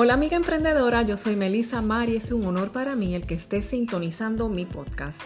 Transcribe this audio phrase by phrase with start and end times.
[0.00, 3.34] Hola amiga emprendedora, yo soy Melissa Mari y es un honor para mí el que
[3.34, 5.20] estés sintonizando mi podcast.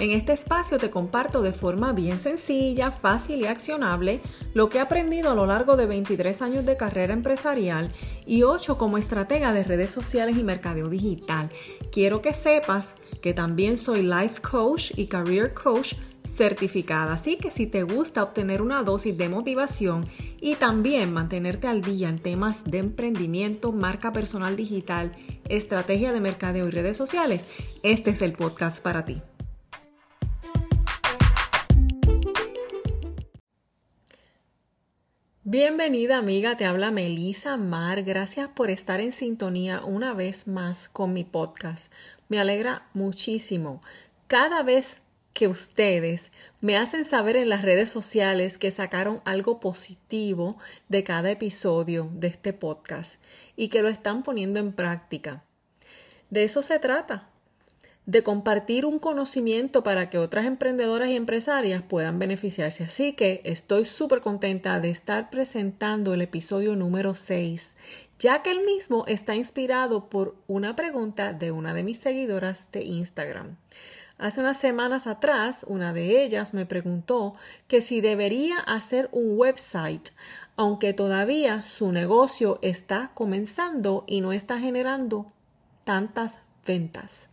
[0.00, 4.20] En este espacio te comparto de forma bien sencilla, fácil y accionable
[4.52, 7.92] lo que he aprendido a lo largo de 23 años de carrera empresarial
[8.26, 11.48] y 8 como estratega de redes sociales y mercadeo digital.
[11.92, 15.94] Quiero que sepas que también soy life coach y career coach
[16.36, 17.14] certificada.
[17.14, 20.06] Así que si te gusta obtener una dosis de motivación
[20.40, 25.12] y también mantenerte al día en temas de emprendimiento, marca personal digital,
[25.48, 27.48] estrategia de mercadeo y redes sociales,
[27.82, 29.22] este es el podcast para ti.
[35.48, 38.02] Bienvenida amiga, te habla Melisa Mar.
[38.02, 41.92] Gracias por estar en sintonía una vez más con mi podcast.
[42.28, 43.80] Me alegra muchísimo.
[44.26, 45.02] Cada vez
[45.36, 46.32] que ustedes
[46.62, 50.56] me hacen saber en las redes sociales que sacaron algo positivo
[50.88, 53.22] de cada episodio de este podcast
[53.54, 55.44] y que lo están poniendo en práctica.
[56.30, 57.28] De eso se trata,
[58.06, 62.84] de compartir un conocimiento para que otras emprendedoras y empresarias puedan beneficiarse.
[62.84, 67.76] Así que estoy súper contenta de estar presentando el episodio número 6,
[68.18, 72.84] ya que el mismo está inspirado por una pregunta de una de mis seguidoras de
[72.84, 73.58] Instagram.
[74.18, 77.34] Hace unas semanas atrás, una de ellas me preguntó
[77.68, 80.08] que si debería hacer un website,
[80.56, 85.26] aunque todavía su negocio está comenzando y no está generando
[85.84, 87.28] tantas ventas.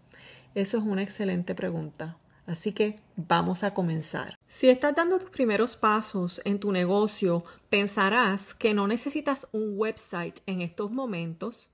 [0.55, 2.17] Eso es una excelente pregunta.
[2.45, 4.37] Así que vamos a comenzar.
[4.47, 10.41] Si estás dando tus primeros pasos en tu negocio, pensarás que no necesitas un website
[10.45, 11.71] en estos momentos,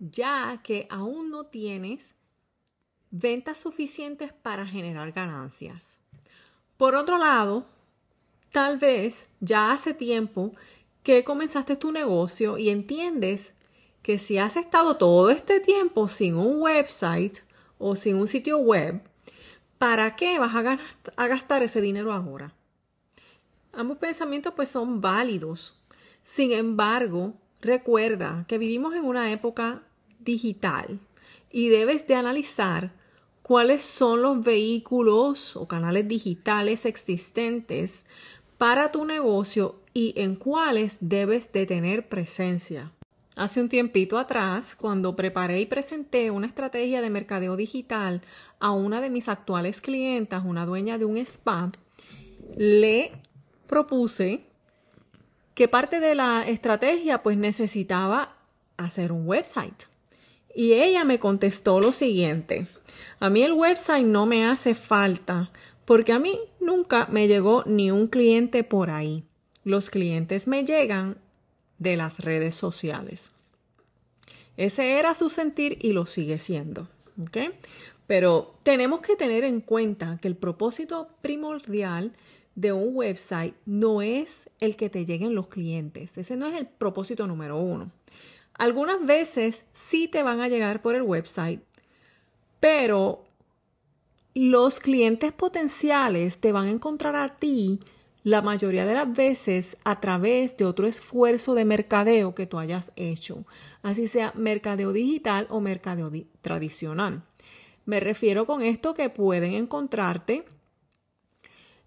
[0.00, 2.16] ya que aún no tienes
[3.12, 6.00] ventas suficientes para generar ganancias.
[6.78, 7.66] Por otro lado,
[8.50, 10.52] tal vez ya hace tiempo
[11.02, 13.54] que comenzaste tu negocio y entiendes
[14.02, 17.38] que si has estado todo este tiempo sin un website
[17.78, 19.02] o sin un sitio web,
[19.78, 22.54] ¿para qué vas a, gastar ese dinero ahora?
[23.72, 25.78] Ambos pensamientos pues son válidos.
[26.22, 29.82] Sin embargo, recuerda que vivimos en una época
[30.18, 30.98] digital
[31.50, 33.01] y debes de analizar
[33.52, 38.06] cuáles son los vehículos o canales digitales existentes
[38.56, 42.92] para tu negocio y en cuáles debes de tener presencia.
[43.36, 48.22] Hace un tiempito atrás, cuando preparé y presenté una estrategia de mercadeo digital
[48.58, 51.72] a una de mis actuales clientas, una dueña de un spa,
[52.56, 53.12] le
[53.66, 54.46] propuse
[55.54, 58.34] que parte de la estrategia pues necesitaba
[58.78, 59.91] hacer un website.
[60.54, 62.68] Y ella me contestó lo siguiente,
[63.22, 65.52] a mí el website no me hace falta
[65.84, 69.22] porque a mí nunca me llegó ni un cliente por ahí.
[69.62, 71.18] Los clientes me llegan
[71.78, 73.30] de las redes sociales.
[74.56, 76.88] Ese era su sentir y lo sigue siendo.
[78.08, 82.12] Pero tenemos que tener en cuenta que el propósito primordial
[82.56, 86.18] de un website no es el que te lleguen los clientes.
[86.18, 87.92] Ese no es el propósito número uno.
[88.62, 91.60] Algunas veces sí te van a llegar por el website,
[92.60, 93.24] pero
[94.34, 97.80] los clientes potenciales te van a encontrar a ti
[98.22, 102.92] la mayoría de las veces a través de otro esfuerzo de mercadeo que tú hayas
[102.94, 103.46] hecho,
[103.82, 107.24] así sea mercadeo digital o mercadeo tradicional.
[107.84, 110.44] Me refiero con esto que pueden encontrarte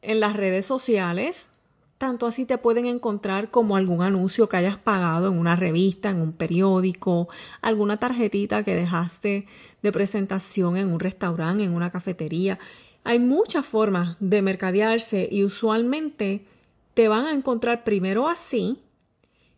[0.02, 1.55] en las redes sociales,
[1.98, 6.22] tanto así te pueden encontrar como algún anuncio que hayas pagado en una revista, en
[6.22, 7.30] un periódico,
[7.62, 9.48] alguna tarjetita que dejaste
[9.82, 12.60] de presentación en un restaurante, en una cafetería.
[13.04, 16.46] Hay muchas formas de mercadearse y usualmente
[16.94, 18.80] te van a encontrar primero así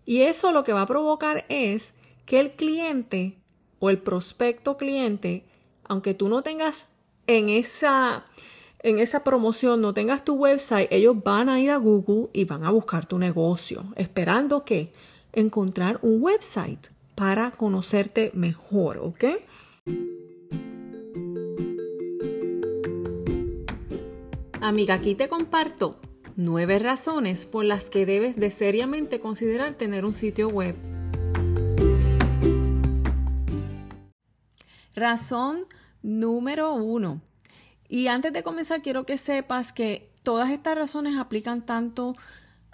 [0.06, 1.94] y eso lo que va a provocar es
[2.26, 3.38] que el cliente
[3.80, 5.46] o el prospecto cliente,
[5.84, 6.92] aunque tú no tengas
[7.28, 8.26] en esa
[8.80, 12.64] en esa promoción no tengas tu website, ellos van a ir a Google y van
[12.64, 14.92] a buscar tu negocio, esperando que
[15.34, 19.26] encontrar un website para conocerte mejor, ¿ok?
[24.62, 26.00] Amiga, aquí te comparto
[26.36, 30.76] nueve razones por las que debes de seriamente considerar tener un sitio web.
[34.94, 35.66] Razón
[36.02, 37.22] número uno.
[37.90, 42.16] Y antes de comenzar, quiero que sepas que todas estas razones aplican tanto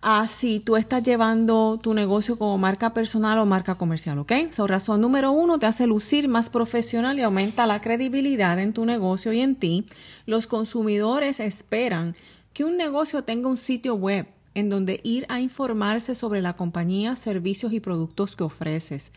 [0.01, 4.33] a si tú estás llevando tu negocio como marca personal o marca comercial, ¿ok?
[4.51, 8.85] So, razón número uno, te hace lucir más profesional y aumenta la credibilidad en tu
[8.85, 9.85] negocio y en ti.
[10.25, 12.17] Los consumidores esperan
[12.51, 17.15] que un negocio tenga un sitio web en donde ir a informarse sobre la compañía,
[17.15, 19.13] servicios y productos que ofreces.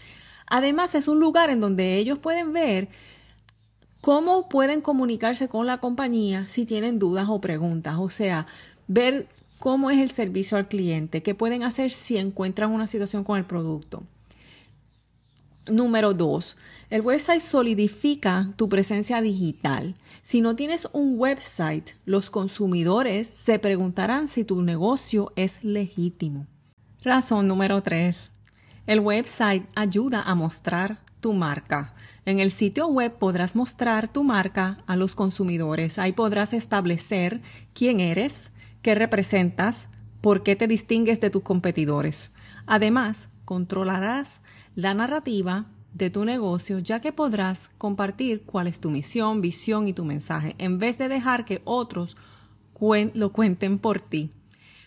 [0.46, 2.88] Además, es un lugar en donde ellos pueden ver
[4.06, 7.96] cómo pueden comunicarse con la compañía si tienen dudas o preguntas.
[7.98, 8.46] O sea,
[8.86, 9.26] ver
[9.58, 13.46] cómo es el servicio al cliente, qué pueden hacer si encuentran una situación con el
[13.46, 14.04] producto.
[15.66, 16.56] Número dos,
[16.88, 19.96] el website solidifica tu presencia digital.
[20.22, 26.46] Si no tienes un website, los consumidores se preguntarán si tu negocio es legítimo.
[27.02, 28.30] Razón número tres,
[28.86, 31.92] el website ayuda a mostrar tu marca.
[32.24, 35.98] En el sitio web podrás mostrar tu marca a los consumidores.
[35.98, 37.42] Ahí podrás establecer
[37.74, 39.88] quién eres, qué representas,
[40.20, 42.32] por qué te distingues de tus competidores.
[42.64, 44.40] Además, controlarás
[44.76, 49.94] la narrativa de tu negocio, ya que podrás compartir cuál es tu misión, visión y
[49.94, 52.16] tu mensaje, en vez de dejar que otros
[53.14, 54.30] lo cuenten por ti.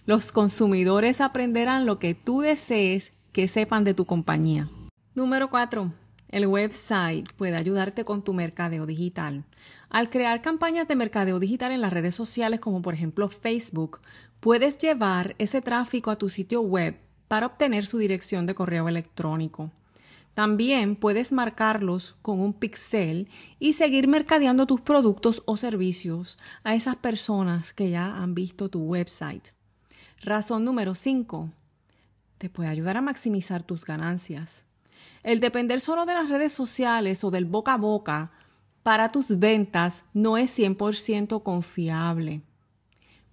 [0.05, 4.69] Los consumidores aprenderán lo que tú desees que sepan de tu compañía.
[5.15, 5.98] Número 4.
[6.29, 9.45] El website puede ayudarte con tu mercadeo digital.
[9.89, 13.99] Al crear campañas de mercadeo digital en las redes sociales como por ejemplo Facebook,
[14.39, 16.97] puedes llevar ese tráfico a tu sitio web
[17.27, 19.71] para obtener su dirección de correo electrónico.
[20.35, 23.27] También puedes marcarlos con un pixel
[23.57, 28.81] y seguir mercadeando tus productos o servicios a esas personas que ya han visto tu
[28.81, 29.49] website.
[30.21, 31.49] Razón número 5.
[32.37, 34.68] Te puede ayudar a maximizar tus ganancias.
[35.23, 38.31] El depender solo de las redes sociales o del boca a boca
[38.83, 42.41] para tus ventas no es 100% confiable.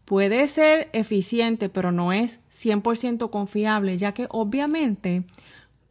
[0.05, 5.25] Puede ser eficiente, pero no es 100% confiable, ya que obviamente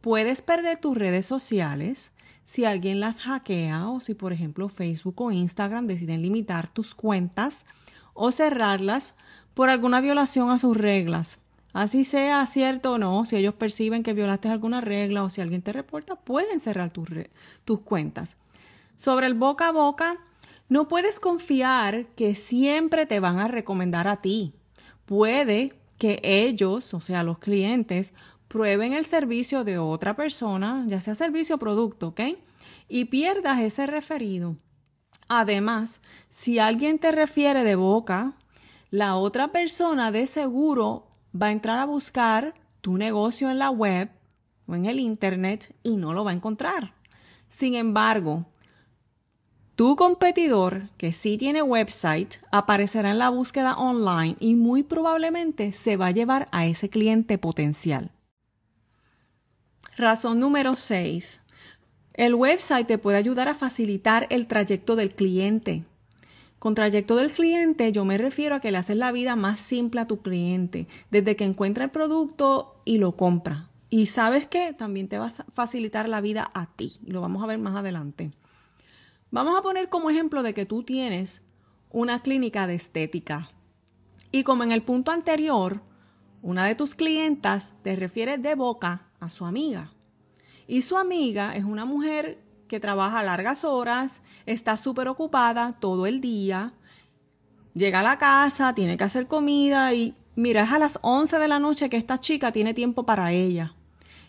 [0.06, 2.12] Puedes perder tus redes sociales
[2.44, 7.64] si alguien las hackea o si, por ejemplo, Facebook o Instagram deciden limitar tus cuentas
[8.14, 9.16] o cerrarlas
[9.52, 11.40] por alguna violación a sus reglas.
[11.76, 15.60] Así sea cierto o no, si ellos perciben que violaste alguna regla o si alguien
[15.60, 17.06] te reporta, pueden cerrar tus,
[17.66, 18.38] tus cuentas.
[18.96, 20.16] Sobre el boca a boca,
[20.70, 24.54] no puedes confiar que siempre te van a recomendar a ti.
[25.04, 28.14] Puede que ellos, o sea, los clientes,
[28.48, 32.20] prueben el servicio de otra persona, ya sea servicio o producto, ¿ok?
[32.88, 34.56] Y pierdas ese referido.
[35.28, 36.00] Además,
[36.30, 38.32] si alguien te refiere de boca,
[38.90, 41.05] la otra persona de seguro
[41.40, 44.10] va a entrar a buscar tu negocio en la web
[44.66, 46.94] o en el Internet y no lo va a encontrar.
[47.48, 48.46] Sin embargo,
[49.76, 55.96] tu competidor, que sí tiene website, aparecerá en la búsqueda online y muy probablemente se
[55.96, 58.10] va a llevar a ese cliente potencial.
[59.98, 61.44] Razón número 6.
[62.14, 65.84] El website te puede ayudar a facilitar el trayecto del cliente.
[66.58, 70.00] Con trayecto del cliente yo me refiero a que le haces la vida más simple
[70.00, 73.68] a tu cliente, desde que encuentra el producto y lo compra.
[73.90, 76.94] Y sabes qué, también te va a facilitar la vida a ti.
[77.04, 78.32] Y lo vamos a ver más adelante.
[79.30, 81.44] Vamos a poner como ejemplo de que tú tienes
[81.90, 83.50] una clínica de estética.
[84.32, 85.82] Y como en el punto anterior,
[86.42, 89.92] una de tus clientas te refiere de boca a su amiga.
[90.66, 92.38] Y su amiga es una mujer
[92.68, 96.72] que trabaja largas horas, está súper ocupada todo el día,
[97.74, 101.48] llega a la casa, tiene que hacer comida y mira, es a las 11 de
[101.48, 103.74] la noche que esta chica tiene tiempo para ella.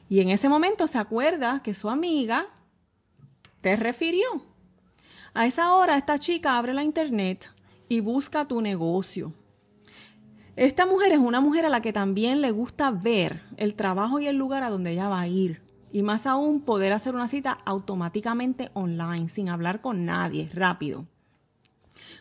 [0.10, 2.48] Y en ese momento se acuerda que su amiga
[3.62, 4.26] te refirió.
[5.34, 7.52] A esa hora esta chica abre la internet
[7.90, 9.34] y busca tu negocio.
[10.56, 14.28] Esta mujer es una mujer a la que también le gusta ver el trabajo y
[14.28, 15.62] el lugar a donde ella va a ir.
[15.92, 21.06] Y más aún poder hacer una cita automáticamente online, sin hablar con nadie, rápido.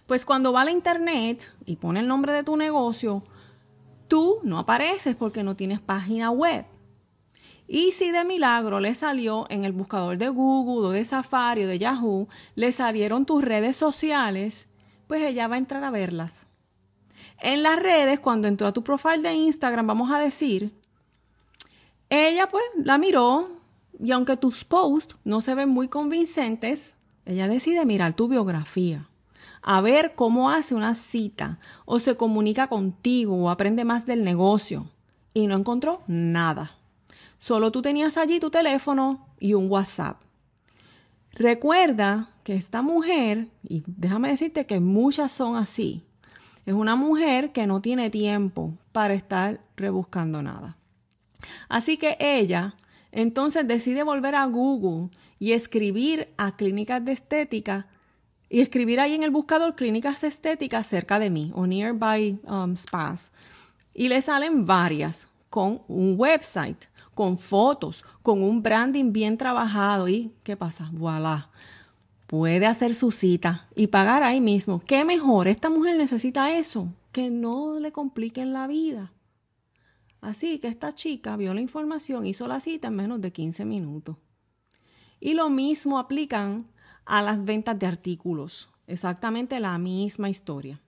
[0.06, 3.22] Pues cuando va a la internet y pone el nombre de tu negocio,
[4.08, 6.64] tú no apareces porque no tienes página web.
[7.68, 11.68] Y si de milagro le salió en el buscador de Google o de Safari o
[11.68, 14.68] de Yahoo, le salieron tus redes sociales,
[15.08, 16.46] pues ella va a entrar a verlas.
[17.40, 20.72] En las redes, cuando entró a tu profile de Instagram, vamos a decir,
[22.08, 23.55] ella pues la miró
[24.02, 29.08] y aunque tus posts no se ven muy convincentes, ella decide mirar tu biografía,
[29.62, 34.90] a ver cómo hace una cita o se comunica contigo o aprende más del negocio
[35.34, 36.72] y no encontró nada.
[37.38, 40.20] Solo tú tenías allí tu teléfono y un WhatsApp.
[41.32, 46.04] Recuerda que esta mujer, y déjame decirte que muchas son así,
[46.64, 50.76] es una mujer que no tiene tiempo para estar rebuscando nada.
[51.68, 52.74] Así que ella
[53.16, 55.08] entonces decide volver a Google
[55.38, 57.86] y escribir a clínicas de estética
[58.50, 63.32] y escribir ahí en el buscador clínicas estéticas cerca de mí o nearby um, spas.
[63.94, 65.30] Y le salen varias.
[65.48, 70.06] con un website, con fotos, con un branding bien trabajado.
[70.06, 70.90] ¿Y qué pasa?
[70.92, 71.48] Voilà.
[72.26, 74.82] Puede hacer su cita y pagar ahí mismo.
[74.84, 75.48] ¿Qué mejor?
[75.48, 79.12] Esta mujer necesita eso, que no le compliquen la vida.
[80.26, 84.16] Así que esta chica vio la información, hizo la cita en menos de 15 minutos.
[85.20, 86.66] Y lo mismo aplican
[87.04, 88.68] a las ventas de artículos.
[88.88, 90.80] Exactamente la misma historia.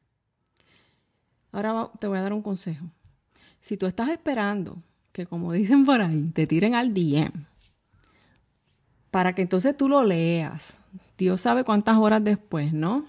[1.52, 2.87] Ahora te voy a dar un consejo.
[3.61, 7.47] Si tú estás esperando que, como dicen por ahí, te tiren al DM,
[9.12, 10.80] para que entonces tú lo leas,
[11.16, 13.07] Dios sabe cuántas horas después, ¿no?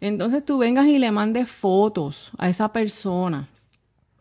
[0.00, 3.48] Entonces tú vengas y le mandes fotos a esa persona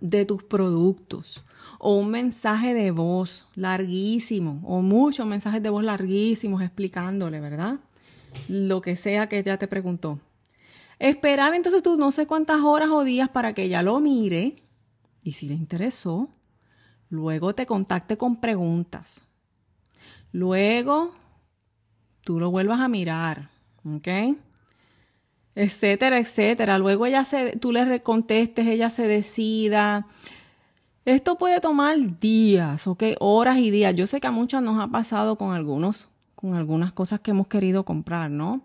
[0.02, 1.44] de tus productos
[1.80, 7.80] o un mensaje de voz larguísimo o muchos mensajes de voz larguísimos explicándole, ¿verdad?
[8.50, 10.20] Lo que sea que ella te preguntó.
[11.00, 14.58] Esperar entonces tú no sé cuántas horas o días para que ella lo mire
[15.24, 16.30] y si le interesó,
[17.10, 19.24] luego te contacte con preguntas.
[20.32, 21.14] Luego
[22.24, 23.50] tú lo vuelvas a mirar,
[23.84, 24.08] ¿ok?
[25.56, 26.78] Etcétera, etcétera.
[26.78, 30.08] Luego ella se, tú le contestes, ella se decida.
[31.06, 33.04] Esto puede tomar días, ¿ok?
[33.20, 33.96] Horas y días.
[33.96, 37.48] Yo sé que a muchas nos ha pasado con algunos, con algunas cosas que hemos
[37.48, 38.62] querido comprar, ¿no?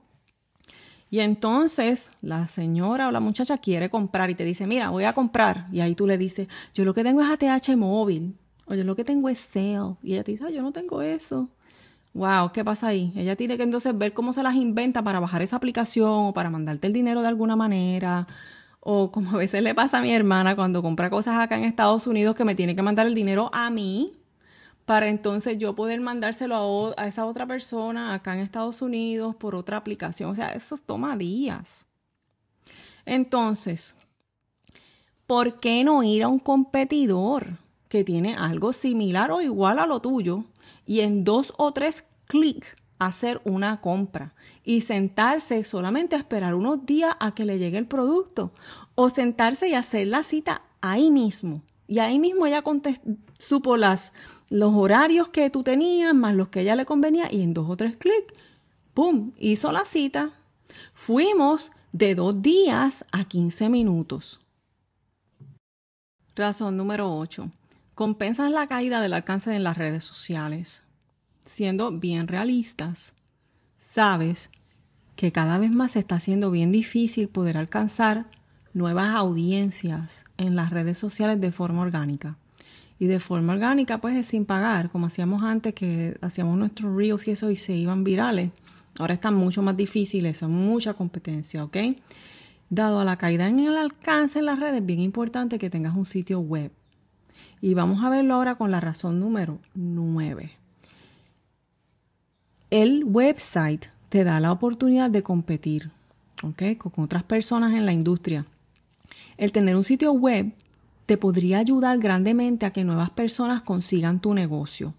[1.09, 5.13] Y entonces la señora o la muchacha quiere comprar y te dice, mira, voy a
[5.13, 5.67] comprar.
[5.73, 8.37] Y ahí tú le dices, yo lo que tengo es ATH móvil.
[8.67, 9.97] O yo lo que tengo es Sale.
[10.03, 11.49] Y ella te dice, yo no tengo eso.
[12.17, 13.13] Wow, ¿qué pasa ahí?
[13.15, 16.49] Ella tiene que entonces ver cómo se las inventa para bajar esa aplicación o para
[16.49, 18.27] mandarte el dinero de alguna manera.
[18.81, 22.07] O como a veces le pasa a mi hermana cuando compra cosas acá en Estados
[22.07, 24.15] Unidos que me tiene que mandar el dinero a mí
[24.87, 29.77] para entonces yo poder mandárselo a, esa otra persona acá en Estados Unidos por otra
[29.77, 30.31] aplicación.
[30.31, 31.87] O sea, eso toma días.
[33.05, 33.95] Entonces,
[35.27, 37.59] ¿por qué no ir a un competidor
[37.91, 40.45] que tiene algo similar o igual a lo tuyo
[40.87, 42.69] y en dos o tres clics
[42.99, 47.87] hacer una compra y sentarse solamente a esperar unos días a que le llegue el
[47.87, 48.53] producto
[48.95, 51.63] o sentarse y hacer la cita ahí mismo?
[51.89, 52.65] Y ahí mismo ella
[53.39, 54.13] supo las,
[54.49, 57.77] los horarios que tú tenías, más los que ella le convenía, y en dos o
[57.77, 58.35] tres clics,
[58.93, 59.33] ¡pum!
[59.39, 60.33] Hizo la cita.
[60.95, 64.41] Fuimos de dos días a 15 minutos.
[66.35, 67.51] Razón número 8.
[67.97, 70.85] Compensas la caída del alcance en las redes sociales.
[71.47, 73.15] Siendo bien realistas,
[73.79, 74.51] sabes
[75.17, 78.27] que cada vez más se está haciendo bien difícil poder alcanzar
[78.75, 82.37] nuevas audiencias en las redes sociales de forma orgánica.
[82.99, 87.27] Y de forma orgánica, pues es sin pagar, como hacíamos antes, que hacíamos nuestros reels
[87.27, 88.51] y eso y se iban virales.
[88.99, 91.79] Ahora está mucho más difícil eso, mucha competencia, ¿ok?
[92.69, 95.97] Dado a la caída en el alcance en las redes, es bien importante que tengas
[95.97, 96.71] un sitio web.
[97.61, 100.51] Y vamos a verlo ahora con la razón número 9.
[102.71, 105.91] El website te da la oportunidad de competir.
[106.41, 108.45] Con otras personas en la industria.
[109.39, 110.53] El tener un sitio web
[111.07, 114.93] te podría ayudar grandemente a que nuevas personas consigan tu negocio.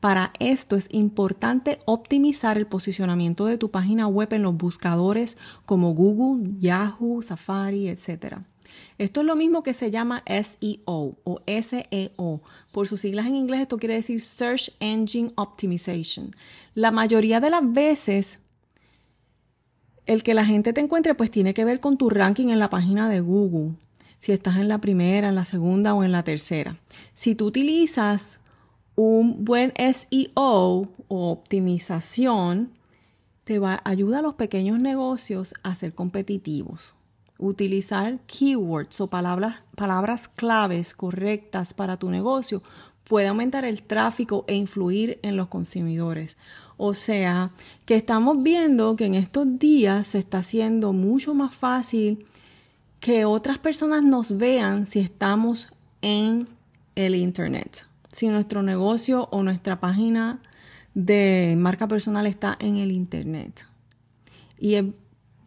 [0.00, 5.36] Para esto es importante optimizar el posicionamiento de tu página web en los buscadores
[5.66, 8.38] como Google, Yahoo, Safari, etc.
[8.98, 12.42] Esto es lo mismo que se llama SEO o SEO.
[12.72, 16.34] Por sus siglas en inglés esto quiere decir Search Engine Optimization.
[16.74, 18.40] La mayoría de las veces
[20.08, 22.70] el que la gente te encuentre pues tiene que ver con tu ranking en la
[22.70, 23.74] página de Google,
[24.18, 26.78] si estás en la primera, en la segunda o en la tercera.
[27.14, 28.40] Si tú utilizas
[28.96, 32.72] un buen SEO o optimización,
[33.44, 36.94] te va a ayudar a los pequeños negocios a ser competitivos.
[37.38, 42.62] Utilizar keywords o palabras, palabras claves correctas para tu negocio
[43.04, 46.36] puede aumentar el tráfico e influir en los consumidores.
[46.76, 47.50] O sea,
[47.86, 52.26] que estamos viendo que en estos días se está haciendo mucho más fácil
[53.00, 56.48] que otras personas nos vean si estamos en
[56.94, 57.86] el Internet.
[58.12, 60.40] Si nuestro negocio o nuestra página
[60.94, 63.66] de marca personal está en el Internet.
[64.58, 64.76] Y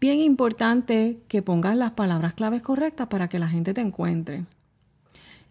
[0.01, 4.43] bien importante que pongas las palabras claves correctas para que la gente te encuentre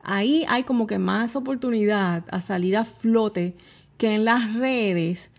[0.02, 3.54] ahí hay como que más oportunidad a salir a flote
[3.98, 5.30] que en las redes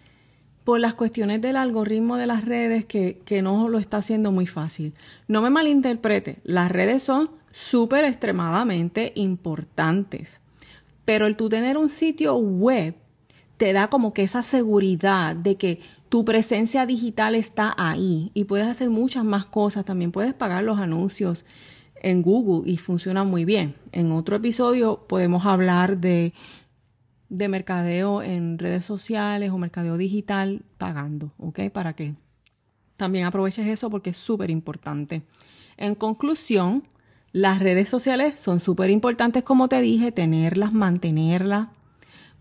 [0.63, 4.46] por las cuestiones del algoritmo de las redes que, que no lo está haciendo muy
[4.46, 4.94] fácil.
[5.27, 10.39] No me malinterprete, las redes son súper extremadamente importantes,
[11.03, 12.94] pero el tú tener un sitio web
[13.62, 18.65] te da como que esa seguridad de que tu presencia digital está ahí y puedes
[18.65, 21.46] hacer muchas más cosas, también puedes pagar los anuncios
[22.01, 23.75] en Google y funciona muy bien.
[23.91, 26.34] En otro episodio podemos hablar de,
[27.30, 31.70] de mercadeo en redes sociales o mercadeo digital pagando, ¿ok?
[31.72, 32.15] Para que
[32.98, 35.22] también aproveches eso porque es súper importante.
[35.77, 36.82] En conclusión,
[37.32, 41.68] las redes sociales son súper importantes, como te dije, tenerlas, mantenerlas,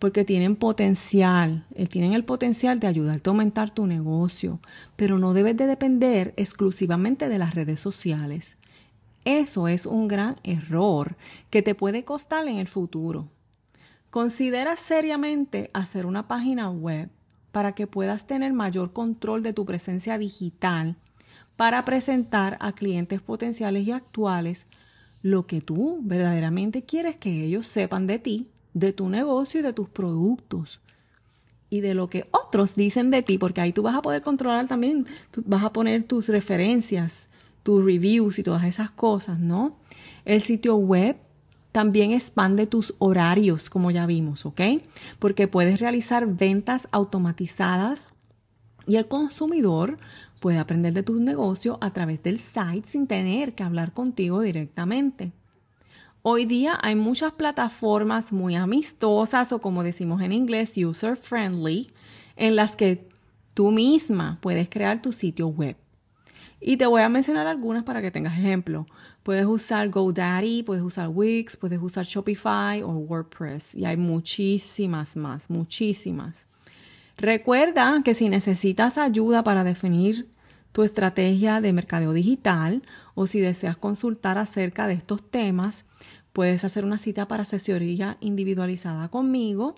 [0.01, 4.59] porque tienen potencial, eh, tienen el potencial de ayudarte a aumentar tu negocio,
[4.97, 8.57] pero no debes de depender exclusivamente de las redes sociales.
[9.27, 11.17] Eso es un gran error
[11.51, 13.29] que te puede costar en el futuro.
[14.09, 17.11] Considera seriamente hacer una página web
[17.53, 20.97] para que puedas tener mayor control de tu presencia digital
[21.57, 24.67] para presentar a clientes potenciales y actuales
[25.21, 29.73] lo que tú verdaderamente quieres que ellos sepan de ti, de tu negocio y de
[29.73, 30.81] tus productos
[31.71, 34.67] y de lo que otros dicen de ti, porque ahí tú vas a poder controlar
[34.67, 35.07] también,
[35.47, 37.29] vas a poner tus referencias,
[37.63, 39.77] tus reviews y todas esas cosas, ¿no?
[40.25, 41.17] El sitio web
[41.73, 44.61] también expande tus horarios, como ya vimos, ¿ok?
[45.21, 48.15] Porque puedes realizar ventas automatizadas
[48.87, 49.99] y el consumidor
[50.41, 55.33] puede aprender de tu negocio a través del site sin tener que hablar contigo directamente.
[56.23, 61.91] Hoy día hay muchas plataformas muy amistosas o como decimos en inglés, user friendly,
[62.37, 63.09] en las que
[63.55, 65.77] tú misma puedes crear tu sitio web.
[66.61, 68.87] Y te voy a mencionar algunas para que tengas ejemplo.
[69.23, 73.75] Puedes usar GoDaddy, puedes usar Wix, puedes usar Shopify o WordPress.
[73.75, 76.47] Y hay muchísimas más, muchísimas.
[77.17, 80.29] Recuerda que si necesitas ayuda para definir
[80.73, 82.83] tu estrategia de mercadeo digital
[83.15, 85.87] o si deseas consultar acerca de estos temas,
[86.33, 89.75] puedes hacer una cita para asesoría individualizada conmigo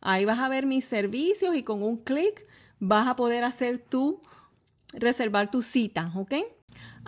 [0.00, 2.46] Ahí vas a ver mis servicios y con un clic
[2.78, 4.20] vas a poder hacer tu,
[4.92, 6.34] reservar tu cita, ¿ok?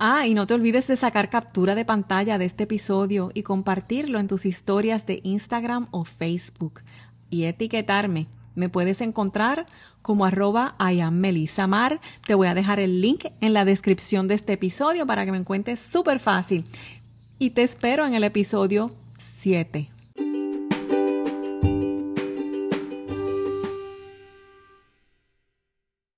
[0.02, 4.18] Ah, y no te olvides de sacar captura de pantalla de este episodio y compartirlo
[4.18, 6.80] en tus historias de Instagram o Facebook
[7.28, 9.66] y etiquetarme me puedes encontrar
[10.00, 10.74] como arroba
[11.68, 12.00] Mar.
[12.26, 15.38] Te voy a dejar el link en la descripción de este episodio para que me
[15.38, 16.64] encuentres súper fácil.
[17.38, 19.99] Y te espero en el episodio 7.